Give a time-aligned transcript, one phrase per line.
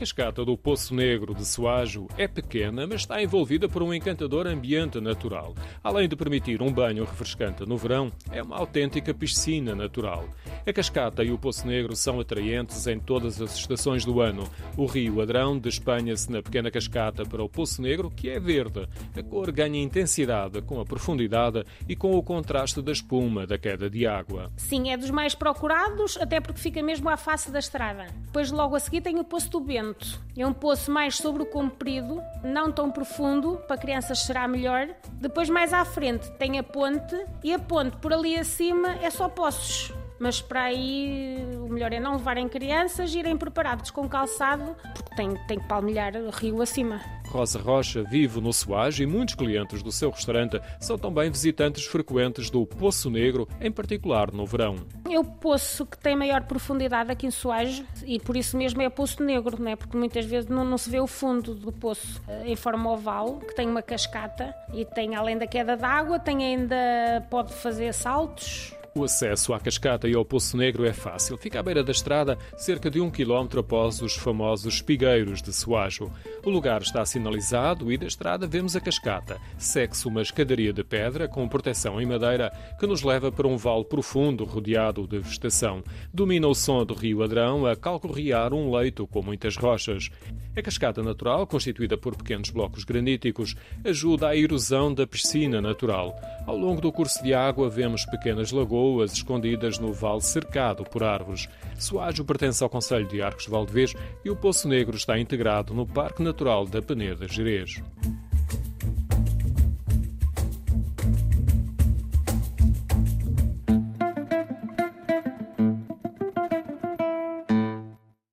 [0.00, 4.98] cascata do Poço Negro de Soajo é pequena, mas está envolvida por um encantador ambiente
[4.98, 5.54] natural.
[5.84, 10.26] Além de permitir um banho refrescante no verão, é uma autêntica piscina natural.
[10.66, 14.48] A cascata e o Poço Negro são atraentes em todas as estações do ano.
[14.74, 18.88] O rio Adrão despenha-se na pequena cascata para o Poço Negro, que é verde.
[19.14, 23.90] A cor ganha intensidade com a profundidade e com o contraste da espuma da queda
[23.90, 24.50] de água.
[24.56, 28.06] Sim, é dos mais procurados, até porque fica mesmo à face da estrada.
[28.24, 29.89] Depois, logo a seguir, tem o Poço do Bento.
[30.36, 34.88] É um poço mais sobre o comprido, não tão profundo, para crianças será melhor.
[35.12, 39.28] Depois, mais à frente, tem a ponte e a ponte por ali acima é só
[39.28, 41.38] poços mas para aí
[41.80, 46.28] melhor é não levarem crianças, irem preparados com calçado, porque tem, tem que palmilhar o
[46.28, 47.00] rio acima.
[47.26, 52.50] Rosa Rocha vive no Soage e muitos clientes do seu restaurante são também visitantes frequentes
[52.50, 54.74] do Poço Negro, em particular no verão.
[55.08, 58.90] É o poço que tem maior profundidade aqui em Soage e por isso mesmo é
[58.90, 59.74] Poço Negro, né?
[59.74, 63.38] porque muitas vezes não, não se vê o fundo do poço eh, em forma oval,
[63.38, 68.74] que tem uma cascata e tem além da queda d'água, tem ainda pode fazer saltos,
[68.94, 71.36] o acesso à cascata e ao Poço Negro é fácil.
[71.36, 76.10] Fica à beira da estrada, cerca de um quilómetro após os famosos espigueiros de Soajo.
[76.44, 79.40] O lugar está sinalizado e da estrada vemos a cascata.
[79.58, 83.84] Segue-se uma escadaria de pedra com proteção em madeira que nos leva para um vale
[83.84, 85.82] profundo rodeado de vegetação.
[86.12, 90.10] Domina o som do rio Adrão a calcorrear um leito com muitas rochas.
[90.56, 96.14] A cascata natural, constituída por pequenos blocos graníticos, ajuda à erosão da piscina natural.
[96.44, 101.48] Ao longo do curso de água vemos pequenas lagoas escondidas no vale cercado por árvores.
[101.78, 106.22] Soajo pertence ao Conselho de Arcos Valdevez e o Poço Negro está integrado no Parque
[106.22, 107.80] Natural da Peneda Gerês.